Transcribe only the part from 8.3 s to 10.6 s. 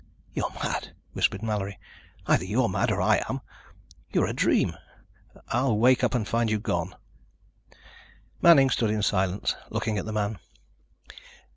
Manning stood in silence, looking at the man.